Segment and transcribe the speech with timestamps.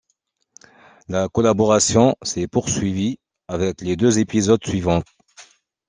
[1.09, 5.03] La collaboration s'est poursuivie avec les deux épisodes suivants.